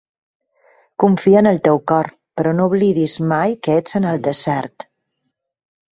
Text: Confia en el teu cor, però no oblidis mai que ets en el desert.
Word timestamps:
Confia 1.03 1.43
en 1.43 1.49
el 1.49 1.59
teu 1.67 1.77
cor, 1.91 2.09
però 2.41 2.55
no 2.61 2.67
oblidis 2.71 3.17
mai 3.35 3.55
que 3.67 3.79
ets 3.83 3.99
en 4.03 4.09
el 4.15 4.21
desert. 4.31 4.91